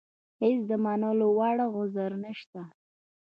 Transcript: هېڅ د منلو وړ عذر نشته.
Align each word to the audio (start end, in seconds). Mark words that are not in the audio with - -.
هېڅ 0.41 0.57
د 0.69 0.71
منلو 0.83 1.27
وړ 1.37 1.57
عذر 1.75 2.11
نشته. 2.23 2.61